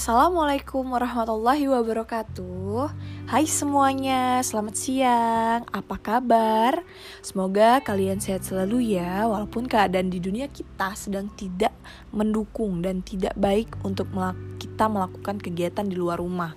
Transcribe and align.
Assalamualaikum 0.00 0.96
warahmatullahi 0.96 1.68
wabarakatuh. 1.68 2.88
Hai 3.28 3.44
semuanya, 3.44 4.40
selamat 4.40 4.72
siang. 4.72 5.68
Apa 5.68 6.00
kabar? 6.00 6.80
Semoga 7.20 7.84
kalian 7.84 8.16
sehat 8.16 8.48
selalu 8.48 8.96
ya 8.96 9.28
Walaupun 9.28 9.68
keadaan 9.68 10.08
di 10.08 10.16
dunia 10.16 10.48
kita 10.48 10.96
sedang 10.96 11.28
tidak 11.36 11.76
mendukung 12.16 12.80
Dan 12.80 13.04
tidak 13.04 13.36
baik 13.36 13.76
untuk 13.84 14.08
kita 14.56 14.88
melakukan 14.88 15.36
kegiatan 15.36 15.84
di 15.84 16.00
luar 16.00 16.16
rumah. 16.16 16.56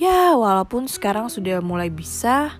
Ya, 0.00 0.32
walaupun 0.32 0.88
sekarang 0.88 1.28
sudah 1.28 1.60
mulai 1.60 1.92
bisa 1.92 2.56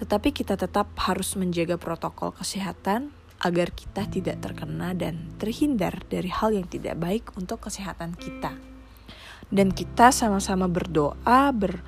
Tetapi 0.00 0.32
kita 0.32 0.56
tetap 0.56 0.88
harus 0.96 1.36
menjaga 1.36 1.76
protokol 1.76 2.32
kesehatan 2.32 3.12
agar 3.44 3.76
kita 3.76 4.08
tidak 4.08 4.40
terkena 4.40 4.96
dan 4.96 5.36
terhindar 5.36 6.00
dari 6.08 6.32
hal 6.32 6.56
yang 6.56 6.64
tidak 6.64 6.96
baik 6.96 7.28
untuk 7.36 7.60
kesehatan 7.60 8.16
kita 8.16 8.71
dan 9.52 9.68
kita 9.68 10.08
sama-sama 10.08 10.64
berdoa 10.64 11.52
ber 11.52 11.84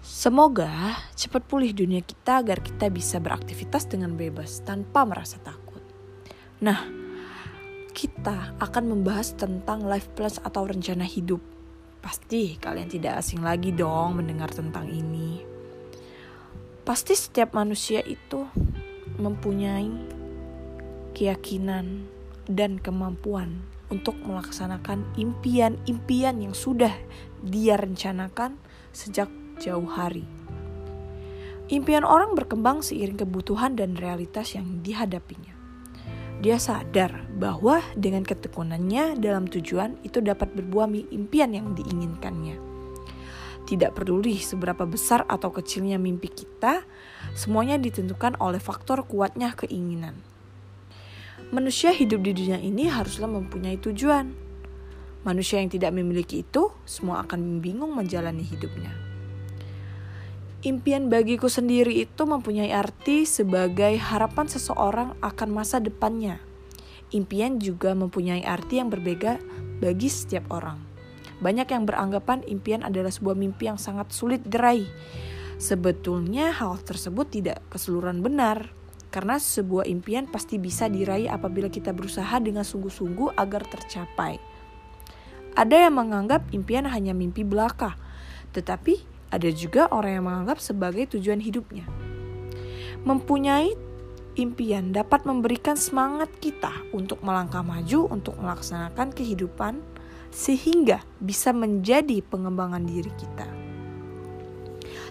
semoga 0.00 0.94
cepat 1.18 1.42
pulih 1.42 1.74
dunia 1.74 2.00
kita 2.00 2.38
agar 2.38 2.62
kita 2.62 2.86
bisa 2.88 3.18
beraktivitas 3.18 3.90
dengan 3.90 4.14
bebas 4.14 4.62
tanpa 4.62 5.02
merasa 5.02 5.42
takut. 5.42 5.82
Nah, 6.62 6.86
kita 7.90 8.54
akan 8.62 8.84
membahas 8.94 9.34
tentang 9.34 9.82
life 9.82 10.06
plus 10.14 10.38
atau 10.38 10.70
rencana 10.70 11.02
hidup. 11.02 11.42
Pasti 11.98 12.54
kalian 12.62 12.86
tidak 12.86 13.18
asing 13.18 13.42
lagi 13.42 13.74
dong 13.74 14.22
mendengar 14.22 14.54
tentang 14.54 14.86
ini. 14.86 15.42
Pasti 16.84 17.16
setiap 17.16 17.56
manusia 17.56 18.04
itu 18.04 18.44
mempunyai 19.18 19.88
keyakinan 21.16 22.04
dan 22.44 22.76
kemampuan 22.76 23.73
untuk 23.94 24.18
melaksanakan 24.26 25.06
impian-impian 25.14 26.42
yang 26.42 26.50
sudah 26.50 26.90
dia 27.46 27.78
rencanakan 27.78 28.58
sejak 28.90 29.30
jauh 29.62 29.86
hari. 29.86 30.26
Impian 31.70 32.02
orang 32.02 32.34
berkembang 32.34 32.82
seiring 32.82 33.22
kebutuhan 33.22 33.78
dan 33.78 33.94
realitas 33.94 34.52
yang 34.58 34.82
dihadapinya. 34.82 35.54
Dia 36.44 36.60
sadar 36.60 37.24
bahwa 37.40 37.80
dengan 37.96 38.26
ketekunannya 38.26 39.16
dalam 39.16 39.48
tujuan 39.48 39.96
itu 40.04 40.20
dapat 40.20 40.52
berbuah 40.52 40.90
impian 41.14 41.56
yang 41.56 41.72
diinginkannya. 41.72 42.60
Tidak 43.64 43.96
peduli 43.96 44.36
seberapa 44.36 44.84
besar 44.84 45.24
atau 45.24 45.48
kecilnya 45.48 45.96
mimpi 45.96 46.28
kita, 46.28 46.84
semuanya 47.32 47.80
ditentukan 47.80 48.36
oleh 48.36 48.60
faktor 48.60 49.08
kuatnya 49.08 49.56
keinginan. 49.56 50.33
Manusia 51.52 51.92
hidup 51.92 52.24
di 52.24 52.32
dunia 52.32 52.56
ini 52.56 52.88
haruslah 52.88 53.28
mempunyai 53.28 53.76
tujuan. 53.76 54.32
Manusia 55.24 55.60
yang 55.60 55.68
tidak 55.68 55.92
memiliki 55.92 56.40
itu, 56.44 56.72
semua 56.88 57.24
akan 57.24 57.60
bingung 57.60 57.92
menjalani 57.92 58.44
hidupnya. 58.44 58.92
Impian 60.64 61.12
bagiku 61.12 61.52
sendiri 61.52 61.92
itu 62.00 62.24
mempunyai 62.24 62.72
arti 62.72 63.28
sebagai 63.28 64.00
harapan 64.00 64.48
seseorang 64.48 65.12
akan 65.20 65.48
masa 65.52 65.76
depannya. 65.76 66.40
Impian 67.12 67.60
juga 67.60 67.92
mempunyai 67.92 68.40
arti 68.40 68.80
yang 68.80 68.88
berbeda 68.88 69.36
bagi 69.84 70.08
setiap 70.08 70.48
orang. 70.48 70.80
Banyak 71.44 71.68
yang 71.68 71.84
beranggapan 71.84 72.40
impian 72.48 72.80
adalah 72.80 73.12
sebuah 73.12 73.36
mimpi 73.36 73.68
yang 73.68 73.76
sangat 73.76 74.08
sulit 74.16 74.40
diraih. 74.48 74.88
Sebetulnya 75.60 76.56
hal 76.56 76.80
tersebut 76.80 77.28
tidak 77.28 77.60
keseluruhan 77.68 78.24
benar. 78.24 78.72
Karena 79.14 79.38
sebuah 79.38 79.86
impian 79.86 80.26
pasti 80.26 80.58
bisa 80.58 80.90
diraih 80.90 81.30
apabila 81.30 81.70
kita 81.70 81.94
berusaha 81.94 82.34
dengan 82.42 82.66
sungguh-sungguh 82.66 83.38
agar 83.38 83.62
tercapai. 83.62 84.42
Ada 85.54 85.86
yang 85.86 86.02
menganggap 86.02 86.50
impian 86.50 86.82
hanya 86.90 87.14
mimpi 87.14 87.46
belaka, 87.46 87.94
tetapi 88.50 89.06
ada 89.30 89.46
juga 89.54 89.86
orang 89.94 90.18
yang 90.18 90.26
menganggap 90.26 90.58
sebagai 90.58 91.14
tujuan 91.14 91.38
hidupnya. 91.38 91.86
Mempunyai 93.06 93.78
impian 94.34 94.90
dapat 94.90 95.22
memberikan 95.22 95.78
semangat 95.78 96.34
kita 96.42 96.74
untuk 96.90 97.22
melangkah 97.22 97.62
maju 97.62 98.10
untuk 98.10 98.34
melaksanakan 98.42 99.14
kehidupan 99.14 99.78
sehingga 100.34 101.06
bisa 101.22 101.54
menjadi 101.54 102.18
pengembangan 102.26 102.82
diri 102.82 103.14
kita. 103.14 103.63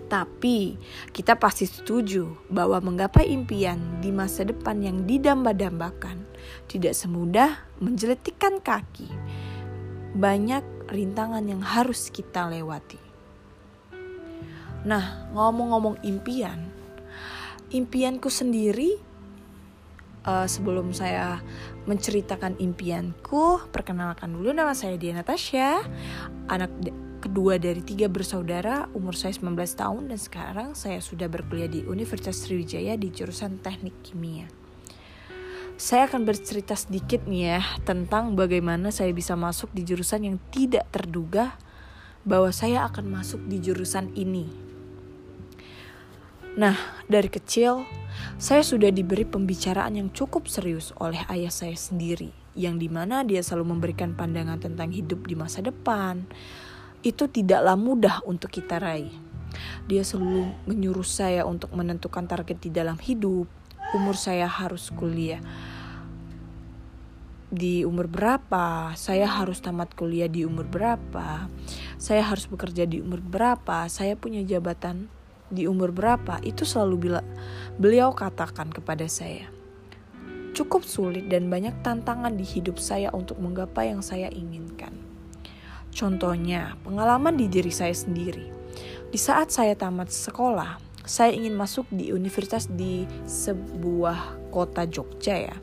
Tapi 0.07 0.77
kita 1.09 1.39
pasti 1.39 1.65
setuju 1.65 2.47
bahwa 2.51 2.77
menggapai 2.83 3.29
impian 3.33 3.79
di 4.03 4.13
masa 4.13 4.45
depan 4.45 4.83
yang 4.83 5.07
didamba-dambakan 5.09 6.21
tidak 6.69 6.93
semudah 6.93 7.65
menjeletikkan 7.81 8.61
kaki. 8.61 9.09
Banyak 10.13 10.91
rintangan 10.91 11.45
yang 11.47 11.63
harus 11.63 12.13
kita 12.13 12.45
lewati. 12.51 13.01
Nah, 14.83 15.31
ngomong-ngomong 15.31 16.03
impian, 16.03 16.67
impianku 17.71 18.27
sendiri 18.27 18.99
uh, 20.27 20.43
sebelum 20.43 20.91
saya 20.91 21.39
menceritakan 21.87 22.59
impianku, 22.59 23.63
perkenalkan 23.71 24.35
dulu 24.35 24.51
nama 24.51 24.75
saya 24.75 24.99
Diana 24.99 25.23
Tasya, 25.23 25.83
anak 26.51 26.71
kedua 27.23 27.56
dari 27.56 27.79
tiga 27.79 28.11
bersaudara, 28.11 28.91
umur 28.91 29.16
saya 29.16 29.31
19 29.31 29.56
tahun 29.56 30.11
dan 30.11 30.19
sekarang 30.19 30.69
saya 30.75 31.00
sudah 31.00 31.31
berkuliah 31.31 31.72
di 31.72 31.79
Universitas 31.88 32.44
Sriwijaya 32.44 33.00
di 33.00 33.07
jurusan 33.07 33.63
Teknik 33.63 33.95
Kimia. 34.03 34.51
Saya 35.79 36.12
akan 36.12 36.28
bercerita 36.28 36.75
sedikit 36.75 37.23
nih 37.23 37.56
ya 37.56 37.62
tentang 37.88 38.35
bagaimana 38.35 38.91
saya 38.91 39.16
bisa 39.16 39.39
masuk 39.39 39.72
di 39.72 39.88
jurusan 39.88 40.28
yang 40.28 40.38
tidak 40.51 40.83
terduga 40.91 41.56
bahwa 42.28 42.51
saya 42.51 42.83
akan 42.91 43.07
masuk 43.07 43.39
di 43.47 43.63
jurusan 43.63 44.12
ini. 44.19 44.51
Nah, 46.59 46.75
dari 47.07 47.31
kecil 47.31 47.88
saya 48.35 48.62
sudah 48.67 48.91
diberi 48.91 49.23
pembicaraan 49.23 49.95
yang 49.95 50.12
cukup 50.12 50.51
serius 50.51 50.91
oleh 51.00 51.23
ayah 51.31 51.50
saya 51.50 51.73
sendiri, 51.73 52.35
yang 52.53 52.78
di 52.78 52.91
mana 52.91 53.23
dia 53.23 53.39
selalu 53.41 53.73
memberikan 53.73 54.13
pandangan 54.13 54.59
tentang 54.62 54.94
hidup 54.94 55.25
di 55.25 55.33
masa 55.33 55.66
depan, 55.66 56.29
itu 57.03 57.27
tidaklah 57.27 57.75
mudah 57.75 58.23
untuk 58.23 58.49
kita 58.49 58.79
raih. 58.79 59.11
Dia 59.85 60.01
selalu 60.01 60.49
menyuruh 60.65 61.05
saya 61.05 61.45
untuk 61.45 61.69
menentukan 61.75 62.25
target 62.25 62.57
di 62.63 62.73
dalam 62.73 62.97
hidup. 62.97 63.45
Umur 63.93 64.17
saya 64.17 64.49
harus 64.49 64.89
kuliah 64.89 65.43
di 67.53 67.85
umur 67.85 68.09
berapa, 68.09 68.97
saya 68.97 69.29
harus 69.29 69.61
tamat 69.61 69.93
kuliah 69.93 70.25
di 70.25 70.41
umur 70.41 70.65
berapa, 70.65 71.45
saya 72.01 72.25
harus 72.25 72.49
bekerja 72.49 72.89
di 72.89 72.97
umur 72.97 73.21
berapa, 73.21 73.85
saya 73.93 74.17
punya 74.17 74.41
jabatan 74.41 75.05
di 75.53 75.69
umur 75.69 75.93
berapa, 75.93 76.41
itu 76.41 76.65
selalu 76.65 76.95
bila 76.97 77.21
beliau 77.77 78.09
katakan 78.09 78.73
kepada 78.73 79.05
saya. 79.05 79.53
Cukup 80.57 80.81
sulit 80.81 81.29
dan 81.29 81.45
banyak 81.45 81.77
tantangan 81.85 82.33
di 82.33 82.41
hidup 82.41 82.81
saya 82.81 83.13
untuk 83.13 83.37
menggapai 83.37 83.93
yang 83.93 84.01
saya 84.01 84.33
inginkan. 84.33 84.62
Contohnya, 85.93 86.73
pengalaman 86.81 87.37
di 87.37 87.45
diri 87.45 87.69
saya 87.69 87.93
sendiri. 87.93 88.49
Di 89.13 89.19
saat 89.21 89.53
saya 89.53 89.77
tamat 89.77 90.09
sekolah, 90.09 90.81
saya 91.05 91.29
ingin 91.37 91.53
masuk 91.53 91.85
di 91.93 92.09
universitas 92.09 92.65
di 92.65 93.05
sebuah 93.29 94.49
kota 94.49 94.89
Jogja 94.89 95.37
ya. 95.37 95.55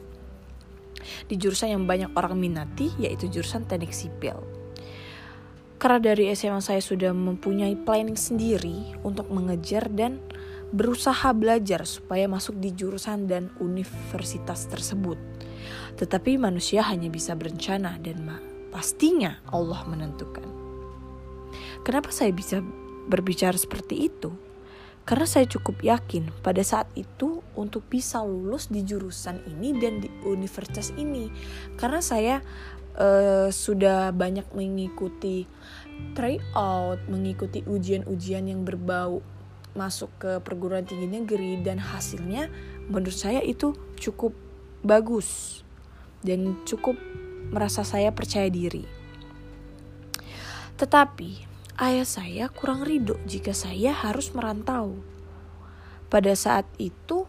Di 1.26 1.34
jurusan 1.34 1.74
yang 1.74 1.84
banyak 1.88 2.14
orang 2.14 2.38
minati, 2.38 2.94
yaitu 3.02 3.26
jurusan 3.26 3.66
teknik 3.66 3.90
sipil. 3.90 4.38
Karena 5.80 6.12
dari 6.12 6.28
SMA 6.36 6.60
saya 6.60 6.84
sudah 6.84 7.10
mempunyai 7.16 7.72
planning 7.72 8.20
sendiri 8.20 9.00
untuk 9.00 9.32
mengejar 9.32 9.88
dan 9.88 10.20
berusaha 10.70 11.32
belajar 11.32 11.88
supaya 11.88 12.28
masuk 12.28 12.60
di 12.60 12.76
jurusan 12.76 13.24
dan 13.24 13.48
universitas 13.58 14.68
tersebut. 14.68 15.16
Tetapi 15.96 16.36
manusia 16.36 16.84
hanya 16.84 17.08
bisa 17.08 17.32
berencana 17.32 17.96
dan 17.96 18.22
Pastinya 18.70 19.42
Allah 19.50 19.82
menentukan. 19.86 20.46
Kenapa 21.82 22.14
saya 22.14 22.30
bisa 22.30 22.62
berbicara 23.10 23.58
seperti 23.58 24.06
itu? 24.06 24.30
Karena 25.02 25.26
saya 25.26 25.48
cukup 25.48 25.82
yakin 25.82 26.30
pada 26.44 26.62
saat 26.62 26.86
itu 26.94 27.42
untuk 27.58 27.82
bisa 27.90 28.22
lulus 28.22 28.70
di 28.70 28.86
jurusan 28.86 29.42
ini 29.48 29.74
dan 29.74 29.98
di 29.98 30.06
universitas 30.22 30.94
ini. 30.94 31.32
Karena 31.74 31.98
saya 31.98 32.38
uh, 32.94 33.50
sudah 33.50 34.14
banyak 34.14 34.46
mengikuti 34.54 35.50
tryout, 36.14 37.02
mengikuti 37.10 37.64
ujian-ujian 37.66 38.46
yang 38.46 38.62
berbau 38.62 39.24
masuk 39.74 40.10
ke 40.18 40.32
perguruan 40.42 40.82
tinggi 40.82 41.06
negeri 41.06 41.62
dan 41.62 41.78
hasilnya 41.78 42.50
menurut 42.90 43.14
saya 43.14 43.38
itu 43.38 43.70
cukup 43.98 44.34
bagus 44.82 45.62
dan 46.26 46.58
cukup 46.66 46.98
merasa 47.50 47.82
saya 47.82 48.14
percaya 48.14 48.46
diri. 48.46 48.86
Tetapi 50.80 51.30
ayah 51.76 52.08
saya 52.08 52.48
kurang 52.48 52.86
ridho 52.86 53.20
jika 53.28 53.52
saya 53.52 53.92
harus 53.92 54.32
merantau. 54.32 54.96
Pada 56.10 56.32
saat 56.34 56.66
itu 56.80 57.28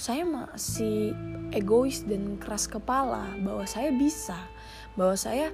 saya 0.00 0.24
masih 0.24 1.12
egois 1.52 2.04
dan 2.08 2.40
keras 2.40 2.66
kepala 2.66 3.36
bahwa 3.40 3.68
saya 3.68 3.92
bisa, 3.92 4.36
bahwa 4.96 5.14
saya 5.14 5.52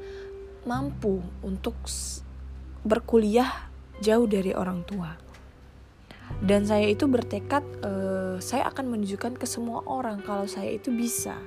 mampu 0.63 1.23
untuk 1.43 1.75
berkuliah 2.87 3.71
jauh 3.99 4.27
dari 4.31 4.55
orang 4.55 4.87
tua. 4.87 5.19
Dan 6.43 6.67
saya 6.67 6.91
itu 6.91 7.07
bertekad 7.07 7.63
uh, 7.87 8.37
saya 8.43 8.67
akan 8.71 8.95
menunjukkan 8.95 9.39
ke 9.39 9.47
semua 9.47 9.83
orang 9.87 10.23
kalau 10.23 10.47
saya 10.51 10.75
itu 10.75 10.91
bisa. 10.91 11.39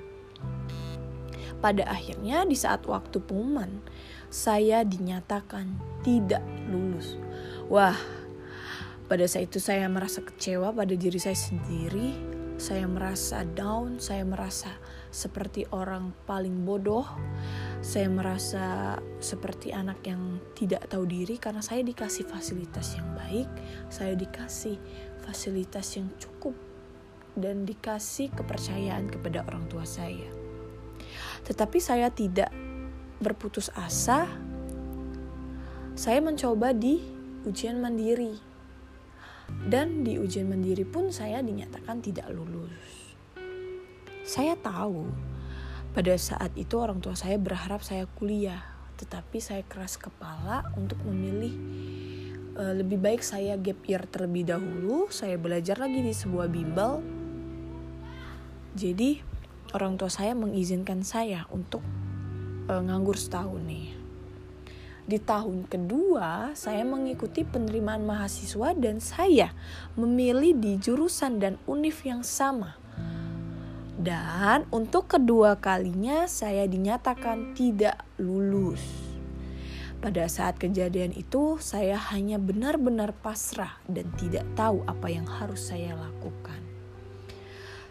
Pada 1.59 1.83
akhirnya 1.91 2.47
di 2.47 2.55
saat 2.55 2.87
waktu 2.87 3.19
pengumuman, 3.19 3.83
saya 4.31 4.87
dinyatakan 4.87 5.75
tidak 6.07 6.43
lulus. 6.71 7.19
Wah, 7.67 7.97
pada 9.09 9.25
saat 9.25 9.49
itu 9.49 9.57
saya 9.57 9.89
merasa 9.89 10.21
kecewa 10.21 10.71
pada 10.71 10.93
diri 10.93 11.17
saya 11.17 11.35
sendiri. 11.35 12.39
Saya 12.59 12.91
merasa 12.91 13.47
down, 13.47 14.03
saya 14.03 14.27
merasa 14.27 14.67
seperti 15.09 15.63
orang 15.71 16.11
paling 16.27 16.67
bodoh. 16.67 17.07
Saya 17.79 18.11
merasa 18.11 18.99
seperti 19.23 19.71
anak 19.71 20.03
yang 20.03 20.43
tidak 20.53 20.91
tahu 20.91 21.07
diri 21.07 21.39
karena 21.39 21.63
saya 21.63 21.81
dikasih 21.81 22.27
fasilitas 22.27 22.99
yang 22.99 23.07
baik, 23.15 23.47
saya 23.87 24.11
dikasih 24.13 24.75
fasilitas 25.23 25.95
yang 25.95 26.11
cukup 26.19 26.53
dan 27.39 27.63
dikasih 27.63 28.27
kepercayaan 28.35 29.07
kepada 29.07 29.47
orang 29.47 29.63
tua 29.71 29.87
saya. 29.87 30.38
Tetapi 31.45 31.77
saya 31.77 32.09
tidak 32.09 32.49
berputus 33.19 33.67
asa. 33.75 34.27
Saya 35.99 36.19
mencoba 36.23 36.71
di 36.71 37.03
ujian 37.43 37.79
mandiri. 37.83 38.39
Dan 39.49 40.05
di 40.05 40.15
ujian 40.15 40.45
mandiri 40.47 40.85
pun 40.85 41.09
saya 41.11 41.41
dinyatakan 41.41 41.99
tidak 41.99 42.29
lulus. 42.31 43.17
Saya 44.23 44.53
tahu 44.53 45.09
pada 45.89 46.13
saat 46.21 46.53
itu 46.53 46.77
orang 46.77 47.01
tua 47.01 47.17
saya 47.17 47.41
berharap 47.41 47.81
saya 47.81 48.05
kuliah, 48.05 48.61
tetapi 49.01 49.41
saya 49.41 49.65
keras 49.65 49.97
kepala 49.97 50.69
untuk 50.77 51.01
memilih 51.01 51.57
uh, 52.53 52.77
lebih 52.77 53.01
baik 53.01 53.25
saya 53.25 53.57
gap 53.57 53.81
year 53.89 54.05
terlebih 54.05 54.53
dahulu, 54.53 55.09
saya 55.09 55.33
belajar 55.41 55.81
lagi 55.81 56.05
di 56.05 56.13
sebuah 56.13 56.45
bimbel. 56.45 57.01
Jadi 58.77 59.17
orang 59.75 59.97
tua 59.97 60.09
saya 60.11 60.37
mengizinkan 60.37 61.05
saya 61.05 61.49
untuk 61.53 61.81
uh, 62.69 62.81
nganggur 62.81 63.17
setahun 63.17 63.61
nih. 63.65 63.97
Di 65.09 65.17
tahun 65.17 65.65
kedua, 65.65 66.53
saya 66.53 66.85
mengikuti 66.85 67.41
penerimaan 67.41 68.05
mahasiswa 68.05 68.77
dan 68.77 69.01
saya 69.01 69.49
memilih 69.97 70.53
di 70.53 70.77
jurusan 70.77 71.41
dan 71.41 71.57
univ 71.65 71.97
yang 72.05 72.21
sama 72.21 72.77
dan 73.99 74.63
untuk 74.71 75.11
kedua 75.11 75.59
kalinya 75.59 76.23
saya 76.23 76.63
dinyatakan 76.63 77.51
tidak 77.51 77.99
lulus. 78.15 78.79
Pada 79.99 80.23
saat 80.31 80.55
kejadian 80.55 81.11
itu, 81.11 81.59
saya 81.59 81.99
hanya 82.15 82.39
benar-benar 82.39 83.11
pasrah 83.11 83.75
dan 83.91 84.07
tidak 84.15 84.47
tahu 84.55 84.87
apa 84.87 85.11
yang 85.11 85.27
harus 85.27 85.67
saya 85.67 85.99
lakukan. 85.99 86.68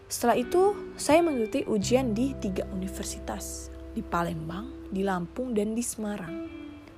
Setelah 0.09 0.41
itu, 0.41 0.73
saya 0.97 1.21
mengikuti 1.21 1.69
ujian 1.69 2.17
di 2.17 2.33
tiga 2.41 2.65
universitas, 2.73 3.69
di 3.93 4.01
Palembang, 4.01 4.89
di 4.89 5.05
Lampung, 5.05 5.53
dan 5.53 5.77
di 5.77 5.85
Semarang. 5.85 6.49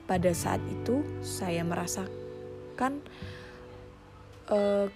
Pada 0.07 0.31
saat 0.31 0.63
itu, 0.71 1.03
saya 1.23 1.67
merasakan 1.67 3.03
uh, 4.51 4.87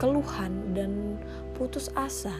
keluhan 0.00 0.72
dan 0.72 1.20
putus 1.56 1.92
asa 1.92 2.32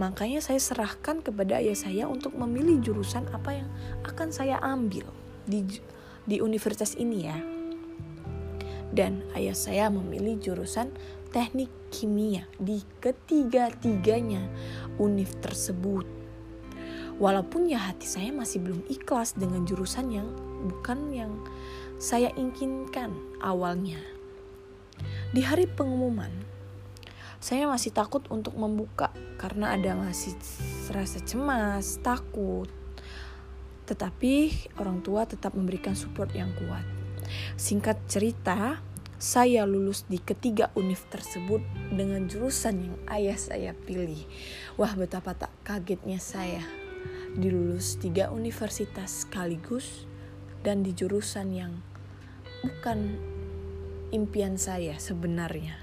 Makanya 0.00 0.40
saya 0.40 0.56
serahkan 0.56 1.20
kepada 1.20 1.60
ayah 1.60 1.76
saya 1.76 2.04
untuk 2.08 2.32
memilih 2.32 2.80
jurusan 2.80 3.28
apa 3.36 3.60
yang 3.60 3.68
akan 4.08 4.32
saya 4.32 4.56
ambil 4.64 5.04
di 5.44 5.66
di 6.24 6.40
universitas 6.40 6.96
ini 6.96 7.28
ya. 7.28 7.36
Dan 8.90 9.20
ayah 9.36 9.52
saya 9.52 9.92
memilih 9.92 10.40
jurusan 10.40 10.88
teknik 11.30 11.70
kimia 11.94 12.46
di 12.58 12.82
ketiga-tiganya 12.98 14.46
univ 14.98 15.30
tersebut. 15.38 16.06
Walaupun 17.20 17.68
ya 17.68 17.90
hati 17.90 18.08
saya 18.08 18.32
masih 18.34 18.64
belum 18.64 18.82
ikhlas 18.88 19.36
dengan 19.36 19.62
jurusan 19.68 20.08
yang 20.10 20.28
bukan 20.66 21.12
yang 21.12 21.32
saya 22.00 22.32
inginkan 22.34 23.12
awalnya. 23.44 24.00
Di 25.30 25.44
hari 25.44 25.68
pengumuman, 25.68 26.32
saya 27.40 27.68
masih 27.68 27.92
takut 27.92 28.24
untuk 28.32 28.56
membuka 28.56 29.12
karena 29.36 29.76
ada 29.76 29.96
masih 29.96 30.36
rasa 30.92 31.20
cemas, 31.22 32.00
takut. 32.00 32.68
Tetapi 33.84 34.34
orang 34.80 35.04
tua 35.04 35.28
tetap 35.28 35.52
memberikan 35.52 35.92
support 35.92 36.32
yang 36.32 36.52
kuat. 36.56 36.84
Singkat 37.60 38.08
cerita, 38.08 38.80
saya 39.20 39.68
lulus 39.68 40.08
di 40.08 40.16
ketiga 40.16 40.72
univ 40.72 41.04
tersebut 41.12 41.60
dengan 41.92 42.24
jurusan 42.24 42.88
yang 42.88 42.96
ayah 43.12 43.36
saya 43.36 43.76
pilih. 43.76 44.24
Wah 44.80 44.96
betapa 44.96 45.36
tak 45.36 45.52
kagetnya 45.60 46.16
saya 46.16 46.64
dilulus 47.36 48.00
tiga 48.00 48.32
universitas 48.32 49.28
sekaligus 49.28 50.08
dan 50.64 50.80
di 50.80 50.96
jurusan 50.96 51.52
yang 51.52 51.72
bukan 52.64 53.20
impian 54.08 54.56
saya 54.56 54.96
sebenarnya. 54.96 55.76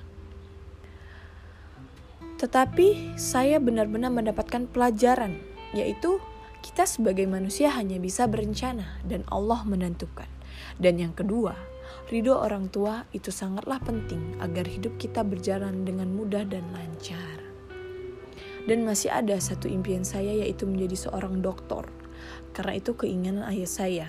Tetapi 2.42 3.18
saya 3.22 3.62
benar-benar 3.62 4.10
mendapatkan 4.10 4.66
pelajaran, 4.66 5.38
yaitu 5.78 6.18
kita 6.66 6.90
sebagai 6.90 7.30
manusia 7.30 7.70
hanya 7.70 8.02
bisa 8.02 8.26
berencana 8.26 8.98
dan 9.06 9.22
Allah 9.30 9.62
menentukan. 9.62 10.30
Dan 10.78 11.02
yang 11.02 11.14
kedua, 11.14 11.58
ridho 12.08 12.38
orang 12.38 12.72
tua 12.72 13.08
itu 13.12 13.30
sangatlah 13.34 13.82
penting 13.84 14.40
agar 14.40 14.64
hidup 14.68 14.96
kita 15.00 15.22
berjalan 15.22 15.84
dengan 15.84 16.12
mudah 16.12 16.44
dan 16.48 16.64
lancar. 16.72 17.44
Dan 18.68 18.84
masih 18.84 19.12
ada 19.12 19.40
satu 19.40 19.72
impian 19.72 20.04
saya 20.04 20.44
yaitu 20.44 20.68
menjadi 20.68 21.08
seorang 21.08 21.40
dokter. 21.40 21.88
Karena 22.52 22.76
itu 22.76 22.92
keinginan 23.00 23.48
ayah 23.48 23.70
saya. 23.70 24.08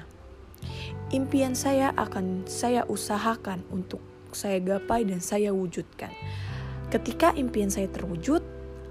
Impian 1.14 1.54
saya 1.54 1.94
akan 1.94 2.50
saya 2.50 2.82
usahakan 2.90 3.62
untuk 3.70 4.02
saya 4.34 4.58
gapai 4.58 5.06
dan 5.06 5.22
saya 5.22 5.54
wujudkan. 5.54 6.10
Ketika 6.90 7.36
impian 7.38 7.70
saya 7.70 7.86
terwujud, 7.86 8.42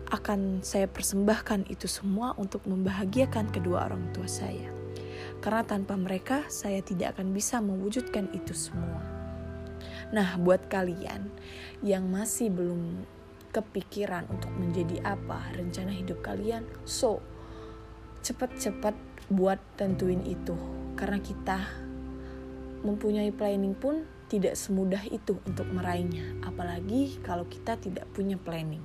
akan 0.07 0.63
saya 0.63 0.87
persembahkan 0.87 1.67
itu 1.67 1.85
semua 1.91 2.31
untuk 2.39 2.63
membahagiakan 2.63 3.51
kedua 3.51 3.91
orang 3.91 4.07
tua 4.15 4.29
saya. 4.29 4.76
Karena 5.39 5.63
tanpa 5.63 5.93
mereka, 5.95 6.45
saya 6.49 6.81
tidak 6.81 7.17
akan 7.17 7.31
bisa 7.31 7.61
mewujudkan 7.61 8.29
itu 8.33 8.53
semua. 8.53 9.01
Nah, 10.09 10.39
buat 10.39 10.71
kalian 10.71 11.29
yang 11.83 12.07
masih 12.07 12.49
belum 12.49 13.05
kepikiran 13.51 14.27
untuk 14.29 14.51
menjadi 14.55 15.01
apa 15.03 15.51
rencana 15.55 15.91
hidup 15.93 16.19
kalian, 16.23 16.63
so 16.83 17.19
cepat-cepat 18.23 18.93
buat 19.31 19.59
tentuin 19.75 20.23
itu. 20.23 20.55
Karena 20.97 21.19
kita 21.21 21.59
mempunyai 22.81 23.33
planning 23.33 23.73
pun 23.77 24.05
tidak 24.27 24.59
semudah 24.59 25.01
itu 25.07 25.39
untuk 25.47 25.67
meraihnya, 25.71 26.43
apalagi 26.43 27.19
kalau 27.23 27.47
kita 27.47 27.79
tidak 27.79 28.05
punya 28.11 28.35
planning. 28.35 28.83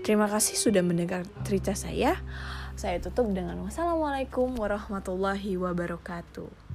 Terima 0.00 0.26
kasih 0.26 0.56
sudah 0.56 0.82
mendengar 0.84 1.24
cerita 1.46 1.72
saya. 1.76 2.16
Saya 2.80 2.96
tutup 2.96 3.28
dengan 3.36 3.60
wassalamualaikum 3.60 4.56
warahmatullahi 4.56 5.60
wabarakatuh. 5.60 6.69